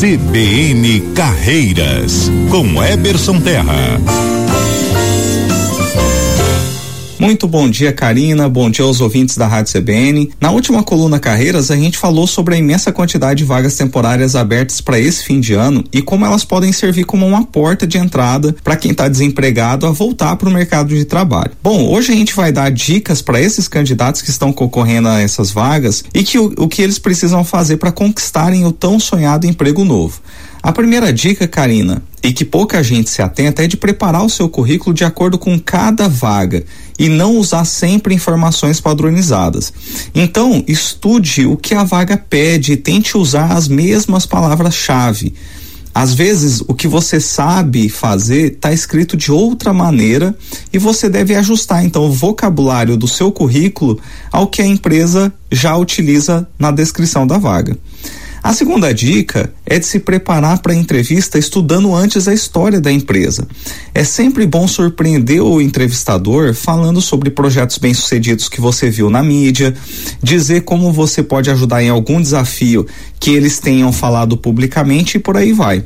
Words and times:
CBN 0.00 1.12
Carreiras, 1.14 2.32
com 2.50 2.82
Eberson 2.82 3.38
Terra. 3.38 4.00
Muito 7.20 7.46
bom 7.46 7.68
dia, 7.68 7.92
Karina. 7.92 8.48
Bom 8.48 8.70
dia 8.70 8.82
aos 8.82 8.98
ouvintes 8.98 9.36
da 9.36 9.46
Rádio 9.46 9.74
CBN. 9.74 10.30
Na 10.40 10.50
última 10.50 10.82
coluna 10.82 11.20
Carreiras, 11.20 11.70
a 11.70 11.76
gente 11.76 11.98
falou 11.98 12.26
sobre 12.26 12.54
a 12.54 12.58
imensa 12.58 12.90
quantidade 12.92 13.40
de 13.40 13.44
vagas 13.44 13.76
temporárias 13.76 14.34
abertas 14.34 14.80
para 14.80 14.98
esse 14.98 15.22
fim 15.22 15.38
de 15.38 15.52
ano 15.52 15.84
e 15.92 16.00
como 16.00 16.24
elas 16.24 16.46
podem 16.46 16.72
servir 16.72 17.04
como 17.04 17.26
uma 17.26 17.44
porta 17.44 17.86
de 17.86 17.98
entrada 17.98 18.56
para 18.64 18.74
quem 18.74 18.92
está 18.92 19.06
desempregado 19.06 19.86
a 19.86 19.90
voltar 19.90 20.34
para 20.36 20.48
o 20.48 20.52
mercado 20.52 20.94
de 20.94 21.04
trabalho. 21.04 21.50
Bom, 21.62 21.90
hoje 21.90 22.10
a 22.10 22.16
gente 22.16 22.34
vai 22.34 22.50
dar 22.50 22.70
dicas 22.70 23.20
para 23.20 23.38
esses 23.38 23.68
candidatos 23.68 24.22
que 24.22 24.30
estão 24.30 24.50
concorrendo 24.50 25.08
a 25.08 25.20
essas 25.20 25.50
vagas 25.50 26.02
e 26.14 26.22
que 26.22 26.38
o, 26.38 26.54
o 26.56 26.68
que 26.68 26.80
eles 26.80 26.98
precisam 26.98 27.44
fazer 27.44 27.76
para 27.76 27.92
conquistarem 27.92 28.64
o 28.64 28.72
tão 28.72 28.98
sonhado 28.98 29.46
emprego 29.46 29.84
novo. 29.84 30.22
A 30.62 30.72
primeira 30.72 31.10
dica, 31.10 31.48
Karina, 31.48 32.02
e 32.22 32.32
que 32.32 32.44
pouca 32.44 32.82
gente 32.82 33.08
se 33.08 33.22
atenta, 33.22 33.64
é 33.64 33.66
de 33.66 33.78
preparar 33.78 34.22
o 34.22 34.28
seu 34.28 34.46
currículo 34.46 34.94
de 34.94 35.04
acordo 35.04 35.38
com 35.38 35.58
cada 35.58 36.06
vaga 36.06 36.64
e 36.98 37.08
não 37.08 37.38
usar 37.38 37.64
sempre 37.64 38.14
informações 38.14 38.78
padronizadas. 38.78 39.72
Então, 40.14 40.62
estude 40.68 41.46
o 41.46 41.56
que 41.56 41.74
a 41.74 41.82
vaga 41.82 42.18
pede 42.18 42.72
e 42.72 42.76
tente 42.76 43.16
usar 43.16 43.52
as 43.52 43.68
mesmas 43.68 44.26
palavras-chave. 44.26 45.34
Às 45.94 46.14
vezes, 46.14 46.62
o 46.68 46.74
que 46.74 46.86
você 46.86 47.18
sabe 47.18 47.88
fazer 47.88 48.52
está 48.52 48.72
escrito 48.72 49.16
de 49.16 49.32
outra 49.32 49.72
maneira 49.72 50.36
e 50.72 50.78
você 50.78 51.08
deve 51.08 51.34
ajustar 51.34 51.84
então 51.84 52.04
o 52.04 52.12
vocabulário 52.12 52.96
do 52.96 53.08
seu 53.08 53.32
currículo 53.32 53.98
ao 54.30 54.46
que 54.46 54.62
a 54.62 54.66
empresa 54.66 55.32
já 55.50 55.76
utiliza 55.76 56.46
na 56.58 56.70
descrição 56.70 57.26
da 57.26 57.38
vaga. 57.38 57.76
A 58.42 58.54
segunda 58.54 58.92
dica 58.94 59.52
é 59.66 59.78
de 59.78 59.84
se 59.84 60.00
preparar 60.00 60.60
para 60.60 60.72
a 60.72 60.76
entrevista 60.76 61.38
estudando 61.38 61.94
antes 61.94 62.26
a 62.26 62.32
história 62.32 62.80
da 62.80 62.90
empresa. 62.90 63.46
É 63.94 64.02
sempre 64.02 64.46
bom 64.46 64.66
surpreender 64.66 65.42
o 65.42 65.60
entrevistador 65.60 66.54
falando 66.54 67.02
sobre 67.02 67.30
projetos 67.30 67.76
bem-sucedidos 67.76 68.48
que 68.48 68.60
você 68.60 68.88
viu 68.88 69.10
na 69.10 69.22
mídia, 69.22 69.74
dizer 70.22 70.62
como 70.62 70.90
você 70.90 71.22
pode 71.22 71.50
ajudar 71.50 71.82
em 71.82 71.90
algum 71.90 72.20
desafio 72.20 72.86
que 73.18 73.30
eles 73.30 73.58
tenham 73.58 73.92
falado 73.92 74.38
publicamente 74.38 75.18
e 75.18 75.20
por 75.20 75.36
aí 75.36 75.52
vai. 75.52 75.84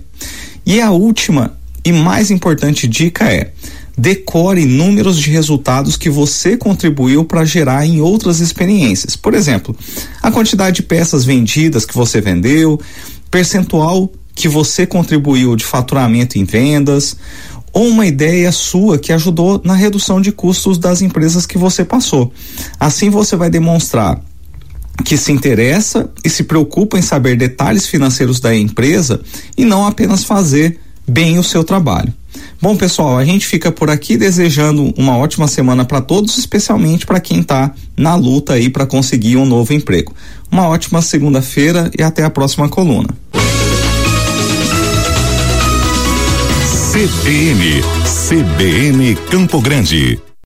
E 0.64 0.80
a 0.80 0.92
última 0.92 1.58
e 1.84 1.92
mais 1.92 2.30
importante 2.30 2.86
dica 2.86 3.24
é: 3.24 3.52
decore 3.96 4.64
números 4.66 5.18
de 5.18 5.30
resultados 5.30 5.96
que 5.96 6.10
você 6.10 6.56
contribuiu 6.56 7.24
para 7.24 7.44
gerar 7.44 7.86
em 7.86 8.00
outras 8.00 8.40
experiências. 8.40 9.16
Por 9.16 9.34
exemplo, 9.34 9.76
a 10.22 10.30
quantidade 10.30 10.76
de 10.76 10.82
peças 10.82 11.24
vendidas 11.24 11.84
que 11.86 11.94
você 11.94 12.20
vendeu, 12.20 12.80
percentual 13.30 14.10
que 14.34 14.48
você 14.48 14.84
contribuiu 14.86 15.54
de 15.54 15.64
faturamento 15.64 16.38
em 16.38 16.44
vendas, 16.44 17.16
ou 17.72 17.88
uma 17.88 18.06
ideia 18.06 18.50
sua 18.52 18.98
que 18.98 19.12
ajudou 19.12 19.60
na 19.64 19.74
redução 19.74 20.20
de 20.20 20.30
custos 20.32 20.78
das 20.78 21.02
empresas 21.02 21.46
que 21.46 21.58
você 21.58 21.84
passou. 21.84 22.32
Assim 22.78 23.10
você 23.10 23.36
vai 23.36 23.50
demonstrar 23.50 24.20
que 25.04 25.16
se 25.16 25.32
interessa 25.32 26.08
e 26.24 26.30
se 26.30 26.44
preocupa 26.44 26.98
em 26.98 27.02
saber 27.02 27.36
detalhes 27.36 27.86
financeiros 27.86 28.38
da 28.38 28.54
empresa 28.54 29.20
e 29.56 29.64
não 29.64 29.86
apenas 29.86 30.22
fazer 30.22 30.78
bem 31.06 31.38
o 31.38 31.42
seu 31.42 31.64
trabalho. 31.64 32.12
Bom, 32.64 32.74
pessoal, 32.74 33.18
a 33.18 33.24
gente 33.26 33.46
fica 33.46 33.70
por 33.70 33.90
aqui 33.90 34.16
desejando 34.16 34.90
uma 34.96 35.18
ótima 35.18 35.46
semana 35.46 35.84
para 35.84 36.00
todos, 36.00 36.38
especialmente 36.38 37.04
para 37.04 37.20
quem 37.20 37.40
está 37.40 37.70
na 37.94 38.14
luta 38.14 38.54
aí 38.54 38.70
para 38.70 38.86
conseguir 38.86 39.36
um 39.36 39.44
novo 39.44 39.74
emprego. 39.74 40.14
Uma 40.50 40.66
ótima 40.66 41.02
segunda-feira 41.02 41.90
e 41.98 42.02
até 42.02 42.24
a 42.24 42.30
próxima 42.30 42.66
coluna. 42.66 43.10
CBN, 46.90 47.82
CBN 48.30 49.14
Campo 49.30 49.60
Grande. 49.60 50.18